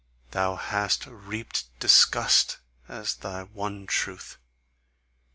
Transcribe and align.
Thou 0.31 0.55
hast 0.55 1.05
reaped 1.05 1.65
disgust 1.79 2.57
as 2.89 3.13
thy 3.17 3.43
one 3.43 3.85
truth. 3.85 4.39